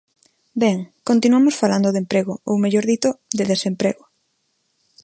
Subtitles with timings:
[0.63, 0.77] Ben,
[1.09, 4.03] continuamos falando de emprego, ou, mellor dito, de desemprego.